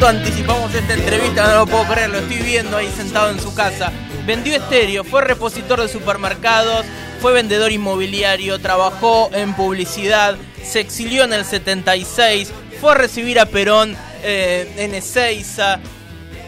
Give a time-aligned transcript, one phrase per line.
[0.00, 1.46] ¿Cuánto anticipamos esta entrevista?
[1.46, 3.92] No lo puedo creer, lo estoy viendo ahí sentado en su casa.
[4.24, 6.86] Vendió estéreo, fue repositor de supermercados,
[7.20, 13.44] fue vendedor inmobiliario, trabajó en publicidad, se exilió en el 76, fue a recibir a
[13.44, 15.80] Perón eh, en Ezeiza,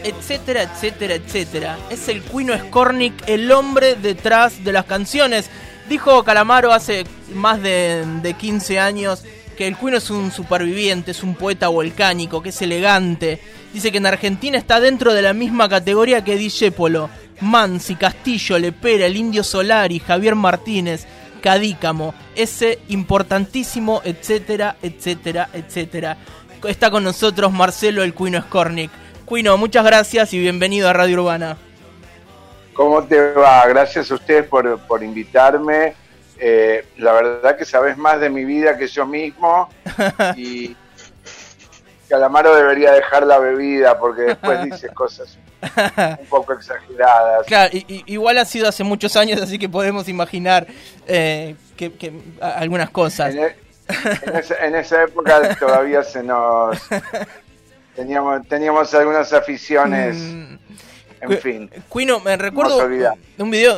[0.03, 1.77] etcétera, etcétera, etcétera.
[1.91, 5.51] Es el Cuino Skornik, el hombre detrás de las canciones.
[5.87, 7.03] Dijo Calamaro hace
[7.35, 12.41] más de, de 15 años que el Cuino es un superviviente, es un poeta volcánico,
[12.41, 13.39] que es elegante.
[13.73, 17.09] Dice que en Argentina está dentro de la misma categoría que Dijépolo,
[17.41, 21.05] Mansi, Castillo, Lepera, el Indio Solari, Javier Martínez,
[21.41, 26.17] Cadícamo, ese importantísimo, etcétera, etcétera, etcétera.
[26.63, 28.91] Está con nosotros Marcelo el Cuino Skornik.
[29.25, 31.57] Cuino, muchas gracias y bienvenido a Radio Urbana.
[32.73, 33.67] ¿Cómo te va?
[33.67, 35.93] Gracias a ustedes por, por invitarme
[36.45, 39.69] eh, la verdad que sabes más de mi vida que yo mismo
[40.35, 40.75] y
[42.09, 45.37] Calamaro debería dejar la bebida porque después dice cosas
[46.19, 47.47] un poco exageradas.
[47.47, 50.67] Claro, igual ha sido hace muchos años, así que podemos imaginar
[51.07, 53.33] eh, que, algunas cosas.
[53.33, 53.55] E,
[54.59, 56.77] en, esa, época todavía se nos...
[57.95, 60.17] Teníamos, teníamos algunas aficiones...
[60.17, 60.55] Mm,
[61.31, 61.69] en fin.
[61.89, 62.87] Cuino, me recuerdo
[63.37, 63.75] un video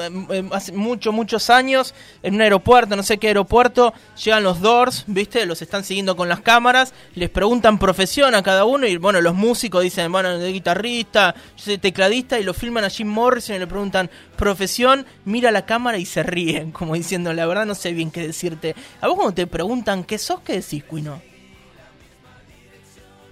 [0.51, 1.93] hace muchos, muchos años,
[2.23, 3.93] en un aeropuerto, no sé qué aeropuerto,
[4.23, 5.45] llegan los Doors, ¿viste?
[5.45, 9.33] Los están siguiendo con las cámaras, les preguntan profesión a cada uno y, bueno, los
[9.33, 13.59] músicos dicen, bueno, de guitarrista, yo soy tecladista y lo filman a Jim Morrison y
[13.59, 17.93] le preguntan profesión, mira la cámara y se ríen, como diciendo, la verdad no sé
[17.93, 18.75] bien qué decirte.
[19.01, 21.21] ¿A vos cuando te preguntan qué sos, qué decís, Cuino?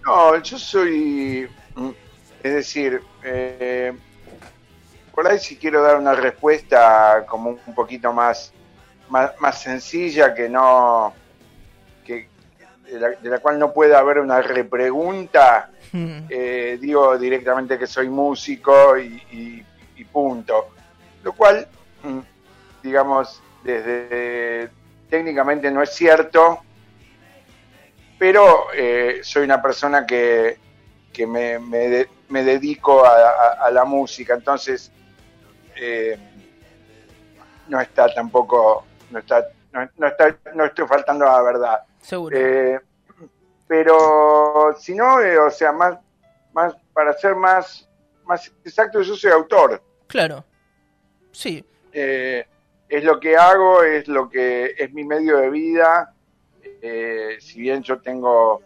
[0.06, 1.48] No, yo soy
[2.44, 3.94] es decir, eh,
[5.16, 8.52] por ahí si quiero dar una respuesta como un poquito más,
[9.10, 11.14] más, sencilla, que no,
[12.06, 12.28] que,
[12.86, 19.66] de, la, cual no puede haber una repregunta, eh, digo directamente que soy músico y,
[20.12, 20.68] punto.
[21.24, 21.66] Lo cual,
[22.04, 22.20] mm,
[22.84, 24.70] digamos, desde
[25.10, 26.60] técnicamente no es cierto,
[28.20, 30.58] pero eh, soy una persona que,
[31.14, 32.08] que me, me
[32.42, 34.92] dedico a, la música, entonces
[35.76, 36.18] eh,
[37.68, 41.80] no está tampoco, no está, no, está, no estoy faltando a la verdad.
[42.00, 42.38] Seguro.
[42.38, 42.80] Eh,
[43.68, 46.00] pero si no, eh, o sea, más,
[46.54, 47.88] más, para ser más,
[48.26, 49.84] más exacto, yo soy autor.
[50.08, 50.46] Claro.
[51.32, 51.66] Sí.
[51.92, 56.14] es lo que hago, es lo que es mi medio de vida.
[57.40, 58.62] si bien yo tengo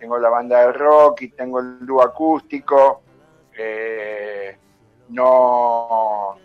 [0.00, 3.02] tengo la banda de rock y tengo el dúo acústico,
[3.62, 4.56] eh,
[5.10, 6.36] no,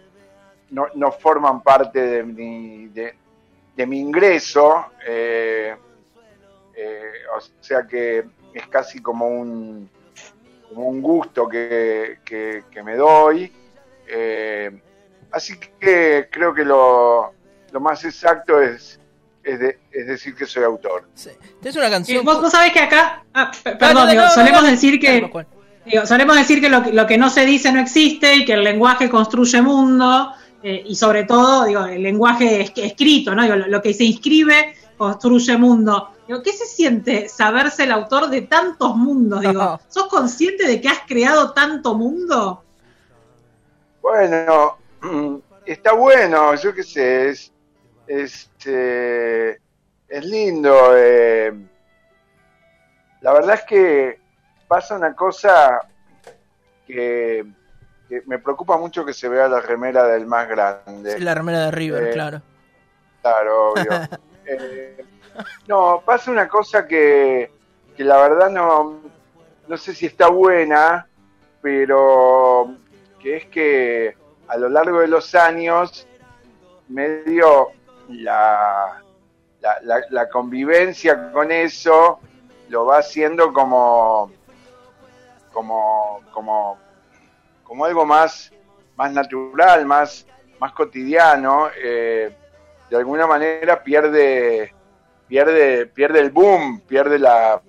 [0.71, 5.75] no, forman parte de mi, de, mi ingreso, eh,
[6.75, 9.89] eh, o sea que es casi como un,
[10.67, 12.17] como un gusto que,
[12.83, 13.51] me doy.
[15.31, 17.33] así que creo que lo,
[17.71, 18.99] lo más exacto es,
[19.41, 21.07] es, decir que soy autor.
[21.63, 22.25] Es una canción.
[22.25, 25.29] ¿Vos, sabés que acá, ah, perdón, solemos decir que
[26.05, 29.61] solemos decir que lo, que no se dice no existe y que el lenguaje construye
[29.61, 30.31] mundo
[30.63, 33.55] eh, y sobre todo digo, el lenguaje escrito, ¿no?
[33.55, 36.11] lo, que se inscribe construye mundo.
[36.43, 39.41] ¿Qué se siente saberse el autor de tantos mundos?
[39.41, 42.63] Digo, ¿Sos consciente de que has creado tanto mundo?
[44.01, 44.77] Bueno,
[45.65, 47.51] está bueno, yo qué sé, es,
[48.07, 49.51] este,
[50.07, 50.75] es lindo.
[50.95, 51.53] Eh,
[53.21, 54.24] la verdad es que
[54.67, 55.81] pasa una cosa
[56.85, 57.45] que,
[58.25, 61.19] me preocupa mucho que se vea la remera del más grande.
[61.19, 62.41] la remera de River, eh, claro.
[63.21, 63.91] Claro, obvio.
[64.47, 65.03] Eh,
[65.67, 67.49] no, pasa una cosa que,
[67.97, 69.01] que la verdad no,
[69.67, 71.07] no sé si está buena,
[71.63, 72.75] pero
[73.19, 74.15] que es que
[74.47, 76.07] a lo largo de los años,
[76.89, 77.69] medio
[78.09, 79.01] la,
[79.61, 82.19] la, la convivencia con eso
[82.69, 84.31] lo va haciendo como
[85.55, 86.77] como, como,
[87.63, 88.51] como algo más,
[88.97, 90.27] más natural, más,
[90.59, 92.35] más cotidiano, eh,
[92.89, 94.73] de alguna manera pierde,
[95.29, 97.61] pierde, pierde el boom, pierde la,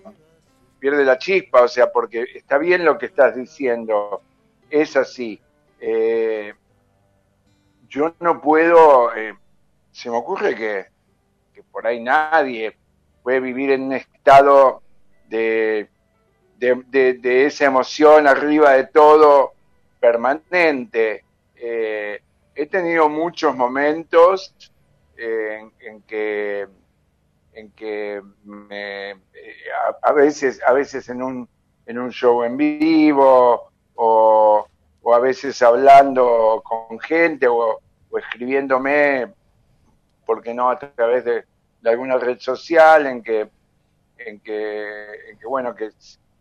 [0.81, 4.21] pierde la chispa, o sea, porque está bien lo que estás diciendo,
[4.69, 5.41] es así.
[5.81, 6.53] Eh,
[7.89, 9.33] yo no puedo, eh,
[9.93, 10.87] se me ocurre que,
[11.55, 12.77] que por ahí nadie
[13.23, 14.83] puede vivir en un estado
[15.29, 15.89] de
[16.59, 19.53] de, esa emoción arriba de todo
[20.01, 21.25] permanente.
[21.57, 22.21] Eh,
[22.55, 24.55] he tenido muchos momentos
[25.17, 26.67] en, que
[27.55, 29.17] en que me, eh,
[30.03, 31.49] a, veces a veces en un
[31.87, 34.67] en un show en vivo o,
[35.13, 37.81] a veces hablando con gente o,
[38.19, 39.33] escribiéndome,
[40.25, 41.45] porque no a través de,
[41.85, 43.49] alguna red social en que,
[44.19, 45.91] en que, bueno, que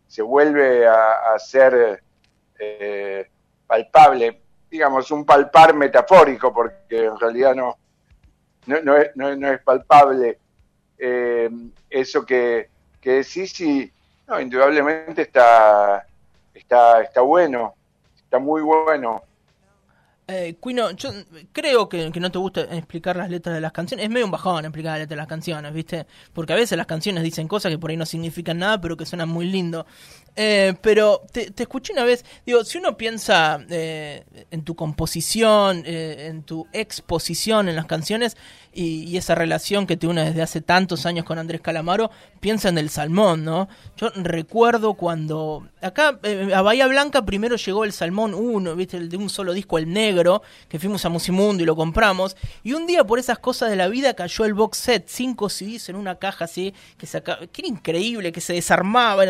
[0.06, 2.02] se vuelve a, ser
[2.58, 3.28] eh,
[3.66, 7.76] palpable, digamos, un palpar metafórico, porque en realidad no,
[8.66, 10.38] no, es, no, es palpable
[10.98, 11.50] eh,
[11.90, 12.68] eso que,
[13.00, 13.92] que decís y
[14.26, 16.06] no, indudablemente está,
[16.52, 17.74] está, está bueno,
[18.16, 19.22] está muy bueno.
[20.28, 21.10] Eh, Quino, yo
[21.52, 24.04] creo que, que, no te gusta explicar las letras de las canciones.
[24.04, 26.06] Es medio un bajón explicar las letras de las canciones, ¿viste?
[26.32, 29.06] Porque a veces las canciones dicen cosas que por ahí no significan nada, pero que
[29.06, 29.86] suenan muy lindo.
[30.38, 36.26] Eh, pero te, escuché una vez, digo, si uno piensa eh, en tu composición, eh,
[36.28, 38.36] en tu exposición en las canciones
[38.76, 42.76] y, esa relación que te une desde hace tantos años con Andrés Calamaro, piensa en
[42.76, 43.68] el salmón, ¿no?
[43.96, 46.18] Yo recuerdo cuando acá
[46.54, 48.98] a Bahía Blanca primero llegó el Salmón 1, ¿viste?
[48.98, 52.36] El de un solo disco, el negro, que fuimos a Musimundo y lo compramos.
[52.62, 55.88] Y un día por esas cosas de la vida cayó el box set, cinco CDs
[55.88, 59.24] en una caja así, que, se, que era increíble, que se desarmaba,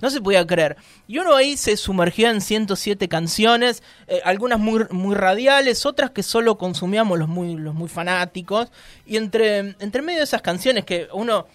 [0.00, 0.76] no se podía creer.
[1.08, 6.22] Y uno ahí se sumergía en 107 canciones, eh, algunas muy, muy radiales, otras que
[6.22, 8.70] solo consumíamos los muy, los muy fanáticos.
[9.06, 11.46] Y entre, entre medio de esas canciones que uno...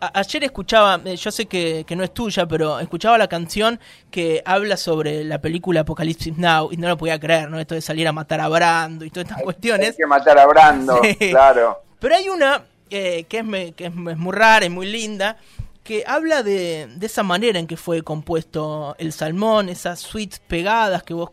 [0.00, 3.80] ayer escuchaba, eh, yo sé que, no es tuya, pero escuchaba la canción
[4.10, 7.58] que habla sobre la película Apocalipsis Now y no lo podía creer, ¿no?
[7.58, 9.90] Esto de salir a matar a Brando y todas estas cuestiones.
[9.90, 11.00] Hay que matar a Brando,
[11.30, 11.82] claro.
[11.98, 15.36] Pero hay una eh, que, es, que es muy rara y muy linda,
[15.82, 21.02] que habla de, de esa manera en que fue compuesto el salmón, esas suites pegadas
[21.02, 21.30] que vos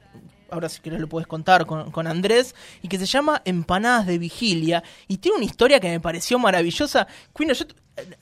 [0.51, 4.83] ahora si querés lo puedes contar con, Andrés, y que se llama Empanadas de Vigilia,
[5.07, 7.07] y tiene una historia que me pareció maravillosa.
[7.35, 7.65] Quino, yo,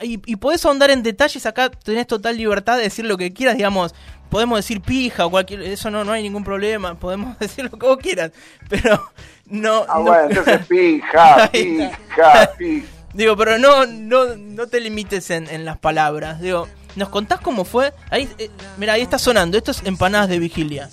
[0.02, 3.58] y, y, podés ahondar en detalles, acá tenés total libertad de decir lo que quieras,
[3.58, 3.94] digamos,
[4.30, 7.86] podemos decir pija o cualquier, eso no, no hay ningún problema, podemos decir lo que
[7.86, 8.32] vos quieras,
[8.70, 9.12] pero
[9.48, 9.86] no...
[9.88, 12.88] Ah, bueno, entonces pija, pija, pija.
[13.14, 16.40] Digo, pero no, no, no te limites en, en las palabras.
[16.42, 17.92] Digo, ¿nos contás cómo fue?
[18.12, 19.58] Ahí, eh, mira, ahí está sonando.
[19.58, 20.90] Esto es empanadas de vigilia.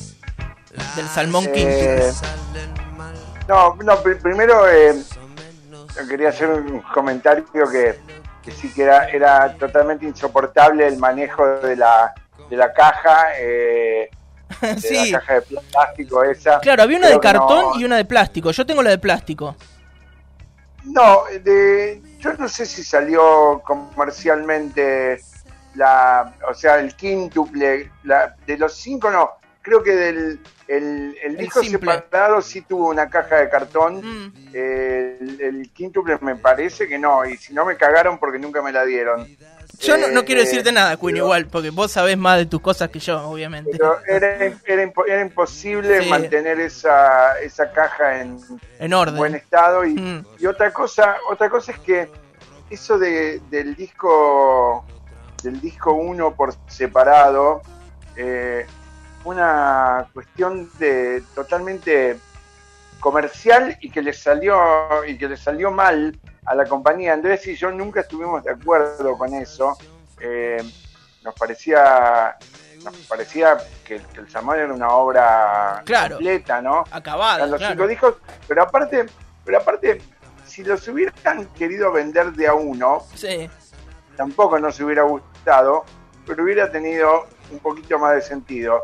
[0.95, 2.13] Del salmón eh,
[3.49, 5.03] No, no, primero eh,
[6.09, 7.99] quería hacer un comentario que,
[8.43, 12.15] que sí que era, era totalmente insoportable el manejo de la,
[12.51, 13.27] de la caja.
[13.39, 14.11] Eh,
[14.61, 16.61] de la caja de plástico esa.
[16.61, 18.51] Claro, había una de cartón y una de plástico.
[18.51, 19.57] Yo tengo la de plástico.
[20.85, 25.21] No, de, yo no sé si salió comercialmente
[25.75, 29.33] la, o sea, el quíntuple, la, de los cinco no,
[29.67, 34.33] creo que del el, el disco separado sí tuvo una caja de cartón, mm.
[34.53, 38.73] el, el, quíntuple me parece que no, y si no me cagaron porque nunca me
[38.73, 39.27] la dieron.
[39.81, 43.01] Yo no, quiero decirte nada, Queen, igual, porque vos sabés más de tus cosas que
[43.01, 43.73] yo, obviamente.
[43.73, 48.39] Pero era, era, imposible mantener esa, esa caja en,
[48.79, 49.17] en orden.
[49.17, 49.85] buen estado.
[49.85, 50.27] Y, mm.
[50.39, 52.09] y, otra cosa otra cosa es que
[52.71, 54.85] eso de, del disco
[55.43, 57.63] del disco 1 por separado,
[58.17, 58.67] eh,
[59.27, 62.17] una cuestión de totalmente
[63.01, 67.13] comercial y que le salió y que le salió mal a la compañía.
[67.13, 69.77] Andrés y yo nunca estuvimos de acuerdo con eso.
[70.21, 70.63] Eh,
[71.25, 72.37] nos parecía
[72.85, 76.85] nos parecía que, el Salmón era una obra completa, ¿no?
[76.91, 77.47] Acabada.
[77.47, 78.15] Los cinco discos,
[78.47, 79.07] pero aparte,
[79.45, 80.01] pero aparte,
[80.47, 83.05] si los hubieran querido vender de a uno,
[84.17, 85.85] tampoco nos hubiera gustado,
[86.25, 88.83] pero hubiera tenido un poquito más de sentido.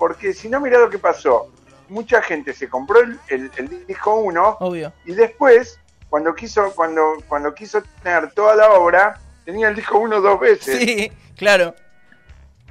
[0.00, 1.52] Porque si no, mira lo que pasó.
[1.90, 4.58] Mucha gente se compró el, el disco 1
[5.04, 5.78] y después
[6.10, 10.78] cuando quiso, cuando, cuando quiso tener toda la obra, tenía el disco uno dos veces.
[10.78, 11.74] Sí, claro.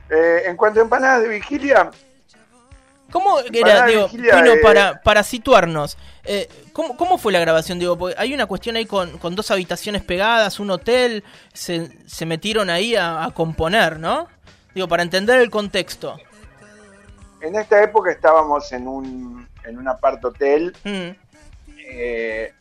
[0.10, 1.90] Eh, en cuanto a empanadas de vigilia.
[3.12, 5.98] ¿Cómo era, digo, eh, para, para situarnos?
[6.24, 7.80] Eh, ¿cómo, fue la grabación?
[7.80, 12.26] Digo, porque hay una cuestión ahí con, con dos habitaciones pegadas, un hotel, se, se
[12.28, 14.28] metieron ahí a, componer, ¿no?
[14.76, 16.18] Digo, para entender el contexto.
[17.42, 20.76] En esta época estábamos en un, en un apart hotel.
[20.84, 21.10] Mm.
[21.92, 22.54] Eh,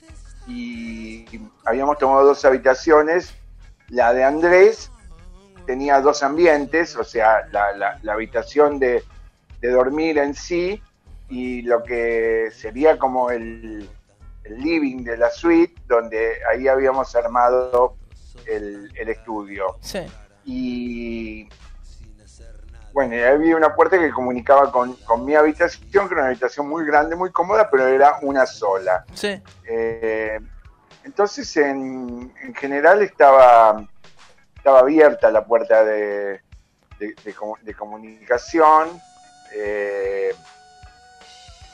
[0.46, 1.26] y
[1.64, 3.34] habíamos tomado dos habitaciones.
[3.88, 4.90] La de Andrés
[5.66, 9.04] tenía dos ambientes, o sea, la, habitación de,
[9.60, 10.82] dormir en sí
[11.28, 13.88] y lo que sería como el,
[14.48, 17.96] living de la suite, donde ahí habíamos armado
[18.46, 19.76] el, estudio.
[19.82, 19.98] Sí.
[20.46, 21.48] Y
[22.92, 27.16] bueno, había una puerta que comunicaba con, mi habitación, que era una habitación muy grande,
[27.16, 29.04] muy cómoda, pero era una sola.
[29.14, 29.40] Sí.
[29.68, 30.38] Eh,
[31.04, 33.86] entonces, en, general estaba,
[34.56, 36.40] estaba abierta la puerta de,
[36.98, 39.00] de, comunicación.
[39.54, 40.34] Eh,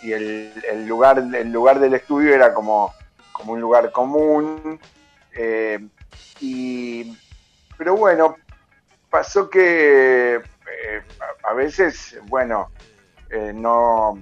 [0.02, 2.94] y el, lugar, el lugar del estudio era como,
[3.32, 4.78] como un lugar común.
[5.32, 5.88] Eh,
[6.40, 7.16] y,
[7.76, 8.36] pero bueno,
[9.10, 10.42] pasó que
[11.42, 12.70] a, veces, bueno,
[13.54, 14.18] no,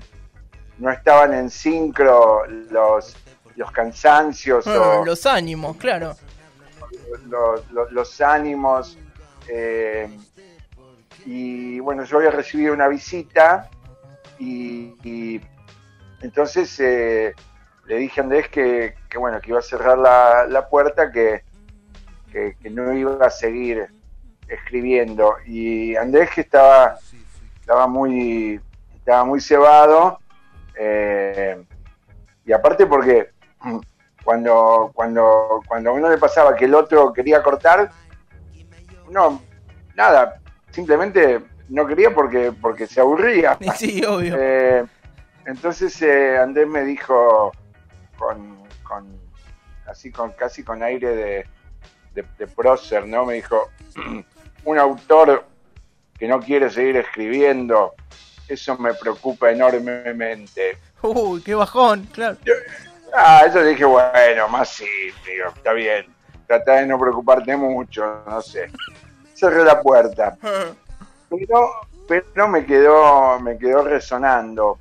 [0.79, 3.17] no estaban en sincro los,
[3.57, 4.67] los cansancios.
[4.67, 6.17] o, los ánimos, claro.
[7.91, 8.99] Los, ánimos.
[9.49, 10.09] Eh,
[11.25, 13.69] y bueno, yo había recibido una visita
[14.39, 15.41] y,
[16.21, 17.35] entonces eh,
[17.87, 21.45] le dije a Andrés que, bueno, que iba a cerrar la, puerta, que,
[22.31, 23.89] que, no iba a seguir
[24.55, 25.37] escribiendo.
[25.47, 26.99] Y Andrés que estaba,
[27.61, 28.61] estaba muy
[29.03, 30.21] estaba muy cebado.
[30.79, 31.63] Eh,
[32.45, 33.31] y aparte porque
[34.25, 37.91] cuando, cuando, cuando a uno le pasaba que el otro quería cortar,
[39.11, 39.43] no,
[39.95, 40.41] nada,
[40.71, 43.59] simplemente no quería porque, porque se aburría.
[43.77, 44.37] Sí, obvio.
[44.39, 44.85] Eh,
[45.45, 47.53] entonces eh, Andrés me dijo
[48.17, 48.63] con,
[49.87, 51.45] así con casi con aire
[52.15, 53.25] de, de, prócer, ¿no?
[53.25, 53.69] Me dijo,
[54.65, 55.45] un autor
[56.19, 57.95] que no quiere seguir escribiendo,
[58.49, 60.79] eso me preocupa enormemente.
[61.03, 62.37] Uy, qué bajón, claro.
[63.15, 64.87] ah, eso dije, bueno, más sí,
[65.27, 66.07] digo, está bien.
[66.47, 68.71] Trata de no preocuparte mucho, no sé.
[69.35, 70.37] Cerré la puerta.
[71.29, 71.71] Pero,
[72.07, 74.79] pero me quedó, me quedó resonando.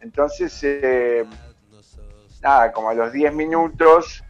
[0.00, 1.24] Entonces, eh,
[2.42, 4.22] nada, como a los 10 minutos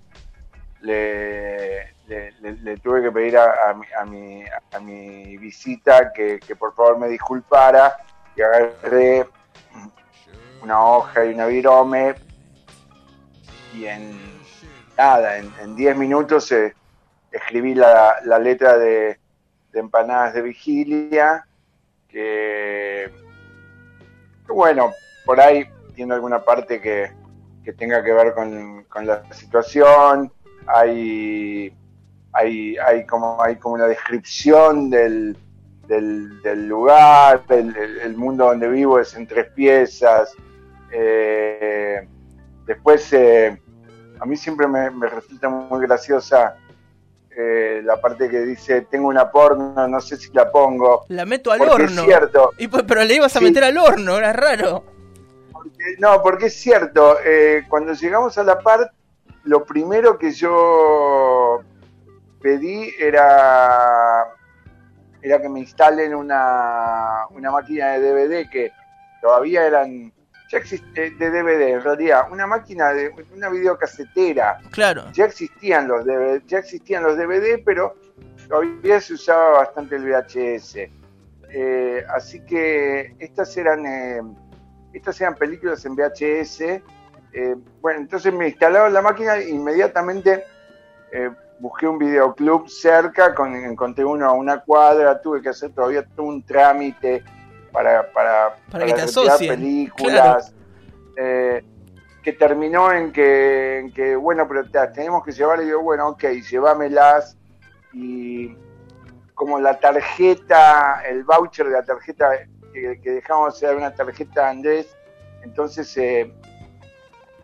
[0.82, 1.94] le,
[2.40, 7.96] le, tuve que pedir a, mi, a, mi, visita que, que, por favor me disculpara
[8.36, 9.26] y agarré
[10.62, 12.14] una hoja y una virome
[13.74, 14.16] y en
[14.96, 16.74] nada, en 10 minutos eh,
[17.32, 19.18] escribí la, letra de,
[19.72, 21.46] empanadas de vigilia,
[22.08, 23.10] que,
[24.46, 24.92] bueno,
[25.24, 27.10] por ahí tiene alguna parte que,
[27.78, 30.30] tenga que ver con, la situación,
[30.66, 31.74] hay,
[32.32, 35.36] hay, hay, como, hay como una descripción del,
[35.86, 40.34] del, lugar, el, mundo donde vivo es en tres piezas,
[40.90, 42.06] eh,
[42.66, 43.60] después, eh,
[44.20, 46.56] a mí siempre me, resulta muy graciosa
[47.34, 51.04] eh, la parte que dice, tengo una porno, no sé si la pongo.
[51.08, 52.02] La meto al horno.
[52.02, 52.52] Es cierto.
[52.58, 54.84] Y pues, pero le ibas a meter al horno, era raro.
[55.98, 57.16] no, porque es cierto,
[57.68, 58.92] cuando llegamos a la parte,
[59.44, 61.62] lo primero que yo
[62.42, 64.26] pedí era,
[65.22, 68.72] era que me instalen una, una máquina de DVD que
[69.20, 70.12] todavía eran
[70.52, 74.58] ya existe de DVD, en realidad, una máquina de una videocasetera.
[74.70, 75.10] Claro.
[75.12, 77.94] Ya existían los DVD, ya existían los DVD, pero
[78.48, 80.76] todavía se usaba bastante el VHS.
[81.54, 84.20] Eh, así que estas eran eh,
[84.92, 86.60] estas eran películas en VHS.
[86.60, 90.44] Eh, bueno, entonces me instalaron la máquina e inmediatamente
[91.62, 96.26] busqué un videoclub cerca, con, encontré uno a una cuadra, tuve que hacer todavía todo
[96.26, 97.22] un trámite
[97.70, 100.52] para, para, para, que te películas.
[101.16, 101.64] Eh,
[102.20, 106.24] que terminó en que, en que, bueno, pero tenemos que llevar, y digo, bueno, ok,
[106.50, 107.36] llévamelas.
[107.92, 108.56] Y
[109.34, 112.30] como la tarjeta, el voucher de la tarjeta
[112.72, 114.96] que, dejamos de una tarjeta de Andrés,
[115.42, 116.32] entonces eh,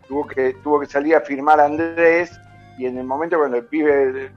[0.07, 2.37] tuvo, que, tuvo que salir a firmar a Andrés.
[2.79, 4.31] Y en el momento cuando el pibe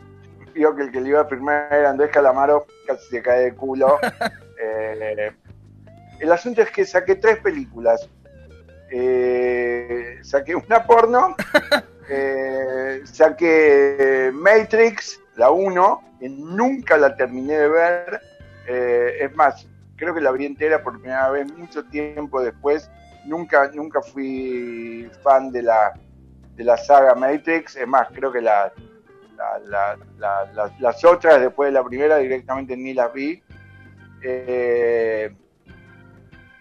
[0.52, 3.54] vio que el que le iba a firmar era Andrés Calamaro, casi se cae de
[3.54, 4.00] culo.
[4.61, 5.30] eh,
[6.18, 8.11] el asunto es que saqué tres películas.
[8.90, 11.37] Eh, saqué una porno,
[12.11, 18.20] eh, saqué Matrix, la 1, que nunca la terminé de ver.
[18.66, 22.90] Es más, creo que la vi entera por primera vez mucho tiempo después.
[23.25, 25.94] Nunca, nunca fui fan de la,
[26.56, 27.76] de la saga Matrix.
[27.76, 28.73] Es más, creo que la,
[30.78, 33.42] las otras después de la primera directamente ni las vi.
[34.23, 35.35] Eh,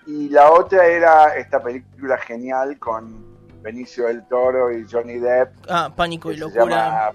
[0.07, 3.31] y la otra era esta película genial con
[3.61, 5.53] Benicio del Toro y Johnny Depp.
[5.69, 7.11] Ah, Pánico y Locura.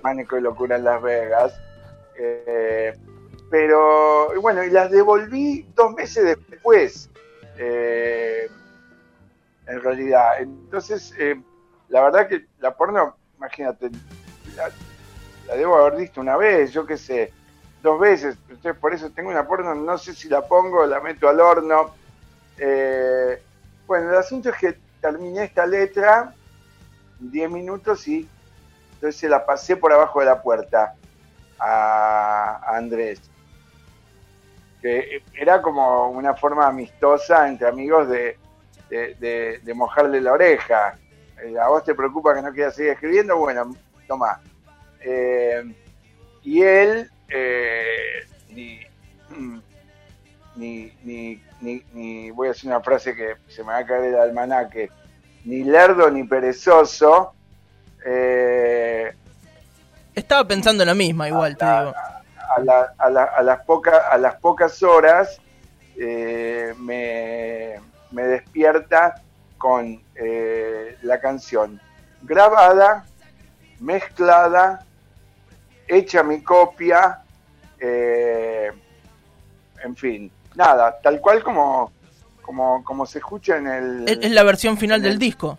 [0.00, 1.60] Pánico y Locura en Las Vegas.
[2.16, 2.96] Eh,
[3.50, 7.10] pero bueno, y las devolví dos meses después.
[7.58, 8.48] Eh,
[9.66, 10.40] en realidad.
[10.40, 11.40] Entonces, eh,
[11.90, 13.90] la verdad que la porno, imagínate,
[14.56, 17.32] la, debo haber visto una vez, yo qué sé,
[17.82, 18.36] dos veces.
[18.48, 22.00] Entonces, por eso tengo una porno, no sé si la pongo, la meto al horno
[22.62, 23.42] eh,
[23.86, 26.34] bueno, el asunto es que terminé esta letra
[27.18, 28.28] en 10 minutos y
[28.94, 30.94] entonces se la pasé por abajo de la puerta
[31.58, 33.20] a, Andrés.
[34.82, 38.36] que era como una forma amistosa entre amigos de,
[38.90, 40.98] de, mojarle la oreja.
[41.42, 43.36] Eh, ¿A vos te preocupa que no quieras seguir escribiendo?
[43.36, 43.74] Bueno,
[44.06, 44.40] toma.
[45.00, 45.62] Eh,
[46.42, 48.80] y él, eh, ni,
[50.56, 54.16] ni, ni, ni, voy a decir una frase que se me va a caer el
[54.16, 54.90] almanaque,
[55.44, 57.34] ni lerdo ni perezoso.
[60.14, 61.94] Estaba pensando en la misma, igual, te digo
[62.56, 65.40] a, las, pocas a las pocas horas
[65.96, 67.80] eh, me,
[68.10, 69.22] despierta
[69.60, 71.78] con eh, la canción
[72.22, 73.04] grabada,
[73.78, 74.86] mezclada,
[75.86, 77.20] hecha mi copia,
[77.78, 78.72] eh,
[79.84, 81.92] en fin, nada, tal cual como,
[82.40, 84.08] como, como se escucha en el...
[84.08, 85.58] Es la versión final del disco.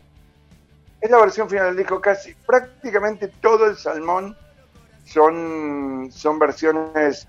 [0.99, 4.35] Es la versión final del disco, casi prácticamente todo el salmón
[5.05, 7.27] son, son versiones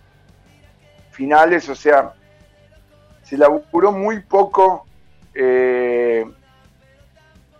[1.11, 2.15] finales, o sea,
[3.25, 4.87] se laburó muy poco
[5.35, 6.25] eh,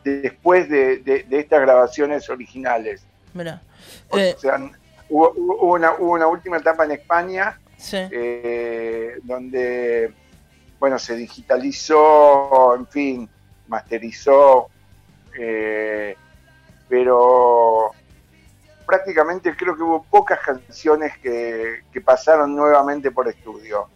[0.05, 3.05] después de, estas grabaciones originales.
[3.35, 3.63] Mira.
[4.11, 4.59] O eh, sea,
[5.09, 5.31] hubo,
[5.75, 7.59] una, una, última etapa en España
[7.93, 10.13] eh, donde,
[10.79, 13.29] bueno, se digitalizó, en fin,
[13.69, 14.69] masterizó,
[16.89, 17.93] pero
[18.93, 23.89] prácticamente creo que hubo pocas canciones que, pasaron nuevamente por estudio.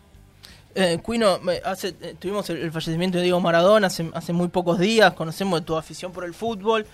[0.78, 5.14] Eh, Cuino, hace, eh, tuvimos el, fallecimiento de Diego Maradona hace, hace muy pocos días,
[5.14, 6.86] conocemos tu afición por el fútbol,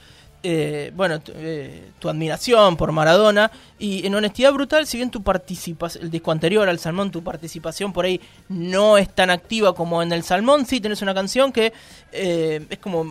[0.44, 6.04] eh, bueno, eh, tu admiración por Maradona, y en Honestidad Brutal, si bien tu participación,
[6.04, 10.12] el disco anterior al Salmón, tu participación por ahí no es tan activa como en
[10.12, 11.72] el Salmón, sí tenés una canción que
[12.12, 13.04] es como...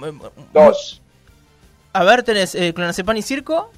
[0.54, 1.02] Dos.
[1.92, 3.72] A ver, tenés Clonazepam y Circo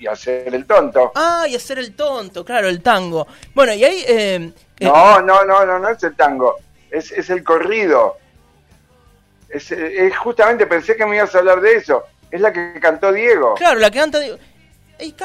[0.00, 1.12] y hacer el tonto.
[1.14, 3.26] Ah, y hacer el tonto, claro, el tango.
[3.54, 4.04] Bueno, y ahí...
[4.08, 6.56] Eh, eh, no, no, no, no, no es el tango,
[6.90, 8.16] es, es el corrido.
[9.50, 12.02] Es, es, justamente, pensé que me ibas a hablar de eso.
[12.30, 13.56] Es la que cantó Diego.
[13.56, 14.38] Claro, la que canta Diego.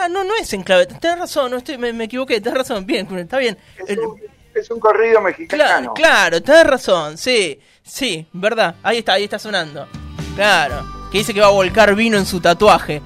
[0.09, 0.87] no, no es en clave.
[0.87, 2.41] Tenés razón, no estoy, me, equivoqué.
[2.41, 3.57] Tenés razón, bien, está bien.
[3.87, 4.21] Es, un,
[4.53, 5.63] es un, corrido mexicano.
[5.63, 8.75] Claro, claro, tenés razón, sí, sí, verdad.
[8.83, 9.87] Ahí está, ahí está sonando.
[10.35, 10.83] Claro,
[11.13, 13.01] que dice que va a volcar vino en su tatuaje.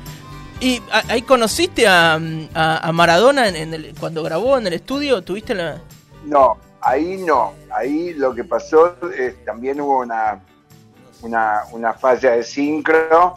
[0.62, 2.20] ¿Y ahí conociste a,
[2.92, 5.22] Maradona en, el, cuando grabó en el estudio?
[5.22, 5.82] ¿Tuviste la.?
[6.26, 7.54] No, ahí no.
[7.72, 10.42] Ahí lo que pasó es también hubo una,
[11.72, 13.34] una, falla de sincro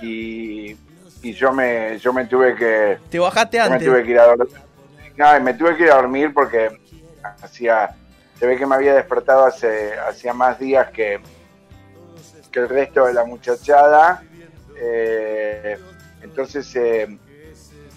[0.00, 0.76] y,
[1.22, 2.98] yo me yo me tuve que.
[3.10, 3.80] ¿Te bajaste antes?
[3.80, 4.48] Me tuve que ir a dormir.
[5.16, 6.70] No, me tuve que ir a dormir porque
[7.42, 7.94] hacía.
[8.38, 11.20] Se ve que me había despertado hace hacía más días que,
[12.50, 14.22] que el resto de la muchachada.
[14.76, 15.78] Eh,
[16.22, 17.18] entonces eh,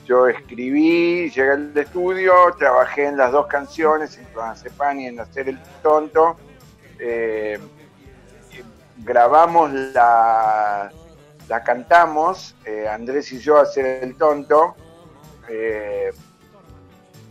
[0.05, 5.49] yo escribí, llegué al estudio, trabajé en las dos canciones, en Clonazepam y en Hacer
[5.49, 6.37] el Tonto.
[6.99, 7.59] Eh,
[8.97, 10.91] grabamos la,
[11.47, 14.75] la cantamos, eh, Andrés y yo Hacer el Tonto.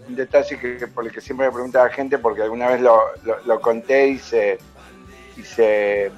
[0.08, 3.60] un detalle que, por el que siempre me pregunta la gente, porque alguna vez lo,
[3.60, 4.58] conté y se,
[5.36, 6.10] y se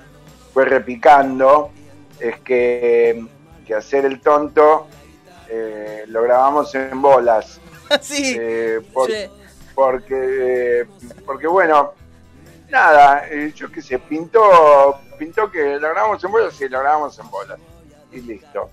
[0.53, 1.71] fue repicando,
[2.19, 3.27] es que
[3.67, 4.87] que hacer el tonto
[5.49, 7.61] eh, lo grabamos en bolas.
[8.01, 8.81] sí, eh,
[9.75, 10.87] Porque,
[11.27, 11.93] porque bueno,
[12.71, 17.19] nada, eh, yo qué sé, pintó, pintó que lo grabamos en bolas, y lo grabamos
[17.19, 17.59] en bolas.
[18.11, 18.71] Y listo.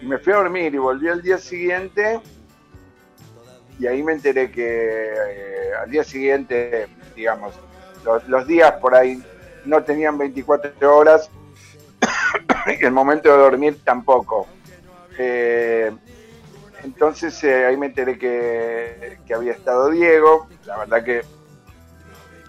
[0.00, 2.20] y me fui a dormir y volví al día siguiente
[3.80, 5.14] y ahí me enteré que
[5.80, 7.54] al día siguiente, digamos,
[8.26, 9.22] los, días por ahí
[9.64, 11.30] no tenían 24 horas
[12.66, 14.46] y el momento de dormir tampoco.
[15.18, 15.90] Eh,
[16.84, 21.22] entonces eh, ahí me enteré que, había estado Diego, la verdad que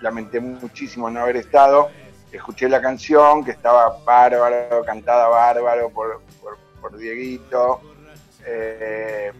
[0.02, 1.90] lamenté muchísimo no haber estado,
[2.32, 6.22] escuché la canción que estaba bárbaro, cantada bárbaro por,
[6.80, 7.82] por, Dieguito,
[8.46, 9.32] eh,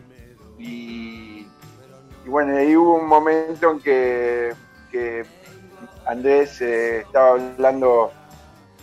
[0.58, 1.48] y,
[2.26, 4.54] bueno, ahí hubo un momento en que,
[4.92, 5.24] que
[6.06, 8.12] Andrés estaba hablando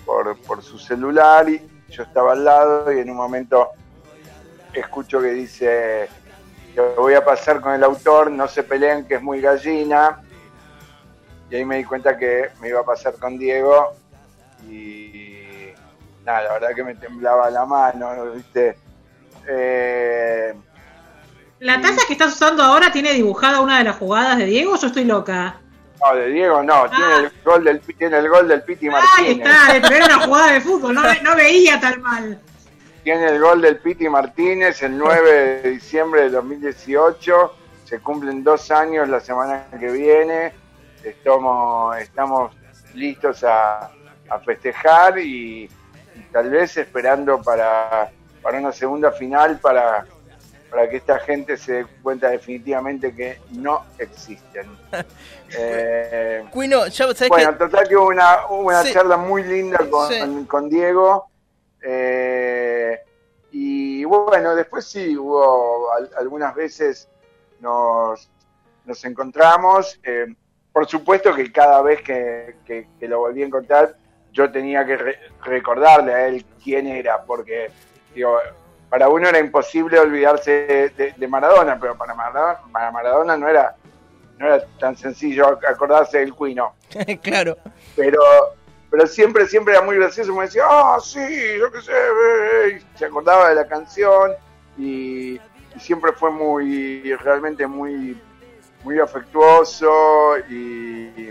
[0.06, 3.70] por, por su celular y yo estaba al lado y en un momento
[4.72, 6.08] escucho que dice
[6.74, 10.22] que voy a pasar con el autor, no se peleen que es muy gallina.
[11.50, 13.92] Y ahí me di cuenta que me iba a pasar con Diego
[14.68, 15.68] y
[16.24, 18.76] nada, la verdad que me temblaba la mano, ¿viste?
[19.48, 20.54] Eh,
[21.60, 24.76] ¿La taza que estás usando ahora tiene dibujada una de las jugadas de Diego o
[24.76, 25.60] yo estoy loca?
[26.00, 27.18] No, de Diego no, tiene, ah.
[27.18, 29.18] el gol del, tiene el gol del Piti Martínez.
[29.18, 32.40] Ahí está, pero era una jugada de fútbol, no, no veía tan mal.
[33.02, 37.52] Tiene el gol del Piti Martínez el 9 de diciembre de 2018
[37.86, 40.52] se cumplen dos años la semana que viene,
[41.04, 42.52] estamos, estamos
[42.94, 43.90] listos a,
[44.44, 45.70] festejar y,
[46.32, 48.10] tal vez esperando para,
[48.42, 50.04] para una segunda final para,
[50.70, 54.66] para que esta gente se dé cuenta definitivamente que no existen.
[55.56, 56.44] eh,
[57.28, 61.30] bueno, total que hubo una, una charla muy linda con, con Diego.
[61.82, 62.98] Eh,
[63.52, 67.08] y bueno, después sí, hubo algunas veces
[67.60, 68.28] nos,
[68.84, 69.98] nos encontramos.
[70.02, 70.26] Eh,
[70.72, 73.96] por supuesto que cada vez que, lo volví a encontrar,
[74.32, 77.70] yo tenía que recordarle a él quién era, porque
[78.14, 78.38] digo,
[78.88, 83.74] para uno era imposible olvidarse de, Maradona, pero para Maradona, para Maradona no era
[84.38, 86.74] no era tan sencillo acordarse del Cuino.
[87.22, 87.56] claro.
[87.96, 88.20] Pero
[88.90, 91.20] pero siempre, siempre era muy gracioso, me decía, ah, sí,
[91.58, 91.92] yo qué sé,
[92.76, 94.32] y se acordaba de la canción
[94.78, 95.40] y,
[95.78, 98.18] siempre fue muy, realmente muy,
[98.82, 101.30] muy afectuoso y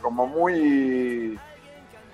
[0.00, 1.38] como muy,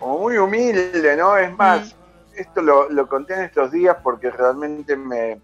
[0.01, 1.37] como muy humilde, ¿no?
[1.37, 1.95] Es más,
[2.37, 5.40] esto lo, lo, conté en estos días porque realmente me,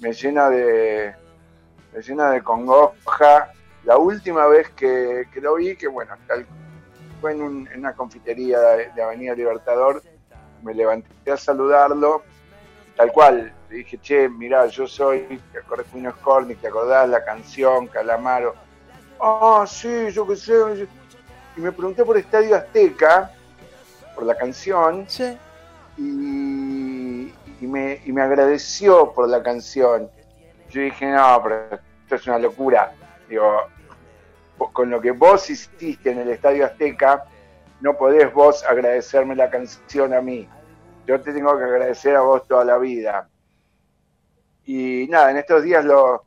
[0.00, 1.14] me llena de,
[1.92, 3.52] me llena de congoja.
[3.84, 6.14] La última vez que, que lo vi, que bueno,
[7.20, 10.02] fue en, una confitería de, Avenida Libertador,
[10.62, 12.22] me levanté a saludarlo,
[12.96, 15.40] tal cual, le dije, che, mirá, yo soy,
[15.92, 18.54] Queen Corny, te acordás la canción, Calamaro,
[19.20, 20.88] ah, sí, yo qué sé,
[21.56, 23.30] y me pregunté por Estadio Azteca,
[24.14, 25.06] por la canción,
[25.96, 30.10] y, y, me, y me agradeció por la canción.
[30.70, 32.92] Yo dije, no, pero esto es una locura.
[33.28, 33.62] Digo,
[34.72, 37.24] con lo que vos hiciste en el Estadio Azteca,
[37.80, 40.48] no podés vos agradecerme la canción a mí.
[41.06, 43.28] Yo te tengo que agradecer a vos toda la vida.
[44.64, 46.24] Y nada, en estos días lo,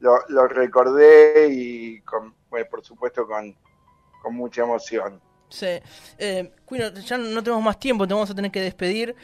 [0.00, 3.54] lo, recordé y con, por supuesto con,
[4.22, 5.20] con mucha emoción.
[5.52, 5.66] Sí.
[6.18, 6.50] Eh,
[7.04, 9.14] ya no tenemos más tiempo, te vamos a tener que despedir.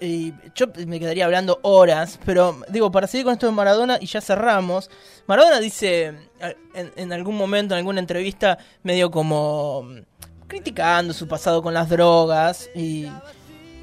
[0.00, 4.06] Y yo me quedaría hablando horas, pero digo, para seguir con esto de Maradona y
[4.06, 4.90] ya cerramos.
[5.26, 6.06] Maradona dice
[6.74, 9.86] en, en algún momento, en alguna entrevista, medio como
[10.48, 13.06] criticando su pasado con las drogas y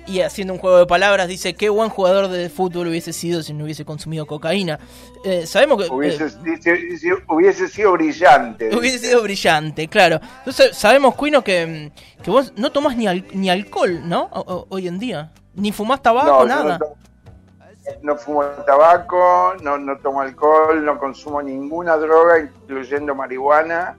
[0.08, 3.54] y haciendo un juego de palabras dice qué buen jugador de fútbol hubiese sido si
[3.54, 4.80] no hubiese consumido cocaína.
[5.24, 8.70] Eh, sabemos que hubiese, eh, hubiese, sido brillante.
[8.76, 10.20] Hubiese sido brillante, claro.
[10.40, 11.92] Entonces sabemos Cuino que,
[12.24, 14.30] que vos no tomás ni, ni alcohol, ¿no?
[14.70, 16.80] hoy en día, ni fumás tabaco, nada.
[18.02, 23.98] No, fumo tabaco, no, no tomo alcohol, no consumo ninguna droga, incluyendo marihuana.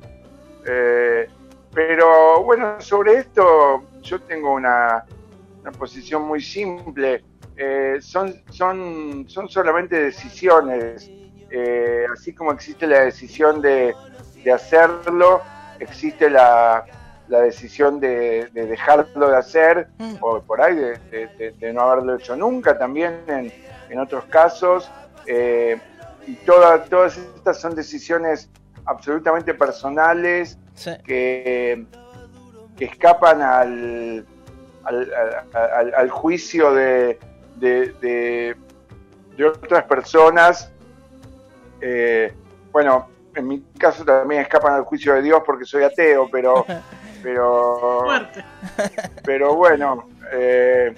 [0.66, 1.28] Eh,
[1.74, 5.04] pero bueno, sobre esto yo tengo una,
[5.70, 7.24] una posición muy simple.
[7.56, 11.10] Eh, son, son, son solamente decisiones.
[11.50, 13.94] Eh, así como existe la decisión de,
[14.44, 15.42] de hacerlo,
[15.78, 16.84] existe la,
[17.28, 20.14] la decisión de, de, dejarlo de hacer, mm.
[20.20, 23.52] o por ahí de, de, no haberlo hecho nunca, también en,
[23.88, 24.90] en otros casos.
[25.26, 25.78] Eh,
[26.26, 28.50] y todas todas estas son decisiones
[28.84, 30.58] absolutamente personales
[31.04, 31.86] que,
[32.76, 34.26] que escapan al,
[34.84, 37.18] al, juicio de,
[37.56, 38.56] de,
[39.44, 40.70] otras personas.
[41.80, 42.32] Eh,
[42.72, 46.66] bueno, en mi caso también escapan al juicio de Dios porque soy ateo, pero
[47.22, 48.06] pero
[49.24, 50.94] pero bueno eh,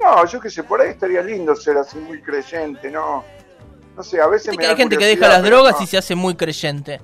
[0.00, 3.24] no yo que sé por ahí estaría lindo ser así muy creyente no
[3.96, 7.00] no sé a veces hay gente que deja las drogas y se hace muy creyente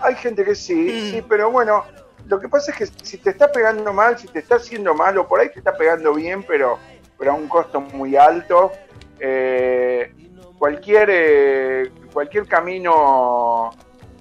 [0.00, 1.10] hay gente que sí mm.
[1.10, 1.84] sí pero bueno
[2.26, 5.16] lo que pasa es que si te está pegando mal, si te está haciendo mal,
[5.18, 6.78] o por ahí te está pegando bien, pero,
[7.18, 8.72] pero a un costo muy alto,
[9.18, 10.14] eh,
[10.58, 13.70] cualquier, eh, cualquier camino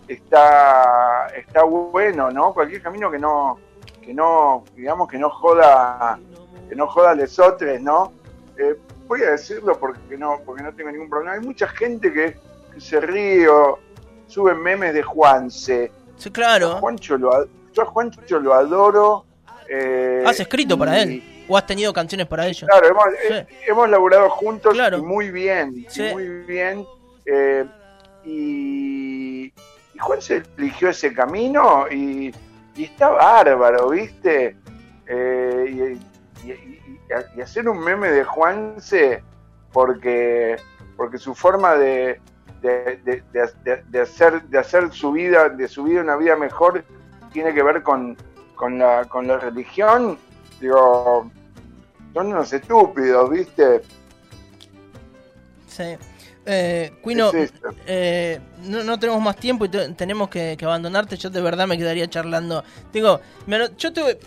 [0.08, 2.54] está, está bueno, ¿no?
[2.54, 3.60] Cualquier camino que no,
[4.02, 6.20] que no, digamos que no joda,
[6.68, 8.14] que no joda a lesotres, ¿no?
[8.58, 11.34] Eh, voy a decirlo porque no, porque no tengo ningún problema.
[11.34, 12.38] Hay mucha gente que,
[12.80, 13.80] se ríe o
[14.28, 15.92] sube memes de Juanse.
[16.16, 16.78] Sí, claro.
[16.78, 19.26] Juancho lo, yo a Juancho lo adoro.
[19.70, 21.24] Eh, ¿Has escrito para él?
[21.48, 22.70] ¿O has tenido canciones para ellos?
[22.70, 26.86] Claro, hemos, eh, laburado juntos muy bien, muy bien.
[27.26, 27.66] Eh,
[28.24, 29.46] y,
[29.94, 32.34] y Juan se eligió ese camino y,
[32.78, 34.56] está bárbaro, ¿viste?
[35.08, 35.98] Eh,
[36.46, 39.22] y, y, hacer un meme de Juanse
[39.74, 40.56] porque,
[40.96, 42.20] porque su forma de,
[42.62, 46.84] de, de, hacer, de hacer su vida, de su vida una vida mejor
[47.32, 48.18] tiene que ver con,
[48.56, 50.18] con, la, con la religión,
[50.60, 51.30] digo,
[52.14, 53.82] son unos estúpidos, ¿viste?
[55.68, 55.98] Sí.
[56.46, 57.32] Eh, Cuino,
[57.86, 61.16] eh, no, tenemos más tiempo y tenemos que, abandonarte.
[61.18, 62.64] Yo de verdad me quedaría charlando.
[62.92, 63.22] Digo,
[63.78, 64.20] yo estuve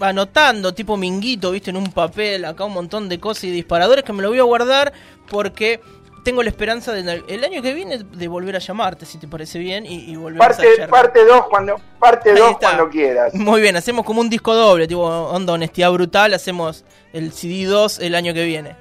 [0.00, 4.12] anotando, tipo minguito, viste, en un papel, acá un montón de cosas y disparadores que
[4.12, 4.92] me lo voy a guardar
[5.28, 5.80] porque
[6.22, 9.58] tengo la esperanza de el año que viene de volver a llamarte, si te parece
[9.58, 13.34] bien, y, volver parte, a Parte 2 cuando, parte dos cuando quieras.
[13.34, 18.00] Muy bien, hacemos como un disco doble, tipo onda honestidad brutal, hacemos el CD 2
[18.00, 18.76] el año que viene.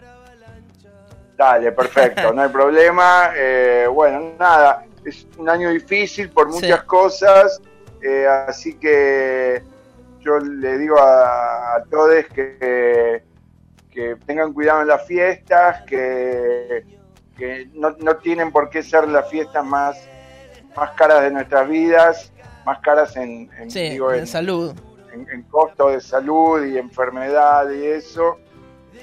[1.38, 3.32] Dale, perfecto, no hay problema.
[3.36, 7.62] Eh, bueno, nada, es un año difícil por muchas cosas,
[8.02, 9.62] eh, así que
[10.20, 13.24] yo le digo a, todos que,
[13.90, 17.00] que tengan cuidado en las fiestas, que
[17.40, 19.98] que no, no, tienen por qué ser las fiestas más,
[20.76, 22.32] más caras de nuestras vidas,
[22.66, 24.76] más caras en, en, salud.
[25.14, 28.38] En, costo de salud y enfermedad y eso,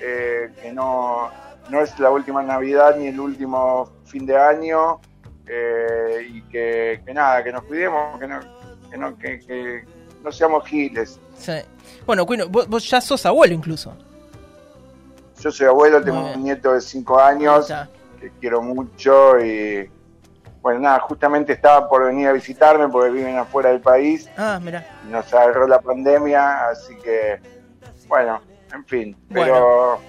[0.01, 1.31] eh, que no,
[1.71, 5.01] no es la última Navidad ni el último fin de año,
[5.49, 8.41] eh, y que, nada, que nos cuidemos, que no,
[8.91, 9.85] que no, que,
[10.23, 11.19] no seamos giles.
[11.39, 11.53] Sí.
[12.05, 13.97] Bueno, vos, ya sos abuelo incluso.
[15.41, 17.73] Yo soy abuelo, tengo un nieto de 5 años
[18.31, 19.91] que quiero mucho y
[20.61, 24.29] bueno, nada, justamente estaba por venir a visitarme porque viven afuera del país.
[24.37, 24.85] Ah, mira.
[25.09, 27.41] Nos agarró la pandemia, así que
[28.09, 28.41] bueno,
[28.73, 30.01] en fin, pero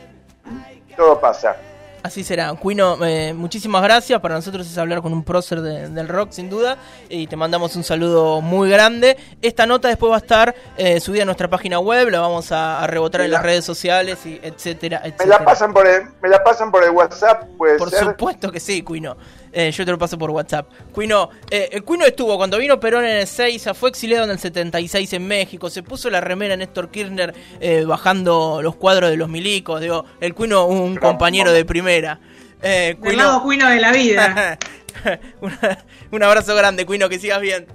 [0.96, 1.56] todo pasa.
[2.04, 2.54] Así será.
[2.54, 4.20] Cuino, eh, muchísimas gracias.
[4.22, 6.78] Para nosotros es hablar con un prócer del rock, sin duda.
[7.10, 9.18] Y te mandamos un saludo muy grande.
[9.42, 12.10] Esta nota después va a estar eh, subida a nuestra página web.
[12.10, 15.26] La vamos a, rebotar en las redes sociales, y etcétera, etcétera.
[15.26, 18.60] Me la pasan por el, me la pasan por el WhatsApp, puede Por supuesto que
[18.60, 19.18] sí, Cuino.
[19.60, 20.70] Eh, yo te lo paso por WhatsApp.
[20.91, 25.13] Cuino, eh, Cuino estuvo cuando vino Perón en el 6, fue exiliado en el 76
[25.13, 29.82] en México, se puso la remera Néstor Kirchner eh, bajando los cuadros de los milicos.
[29.82, 32.20] Digo, el Cuino, un compañero de primera.
[32.62, 34.60] Eh, Cuino, Cuino de la vida.
[36.12, 37.65] un abrazo grande, Cuino, que sigas bien.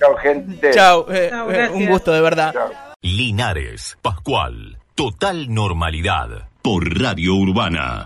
[0.00, 0.72] Chao, gente.
[0.72, 1.06] Chao,
[1.74, 2.52] un gusto de verdad.
[3.02, 8.04] Linares, Pascual, total normalidad por Radio Urbana.